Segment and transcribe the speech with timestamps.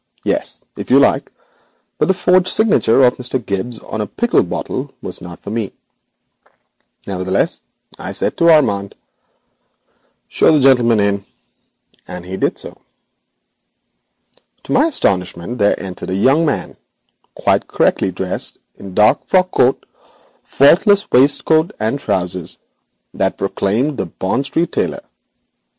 [0.23, 1.29] yes, if you like,
[1.99, 3.37] but the forged signature of Mr.
[3.39, 5.71] Gibbes on a pickle bottle was out of my line.
[7.05, 7.61] Nevertheless,
[7.99, 8.95] I said to Armand:
[10.27, 11.23] 'Show the gentleman in,'
[12.07, 12.81] and he did so.
[14.63, 16.77] To my astonishment there entered a young man,
[17.35, 19.85] quite correctly dressed in the dark frock coat,
[20.43, 22.57] faultless waistcoat and trousers
[23.13, 25.03] that proclaimed a Bond Street tailor.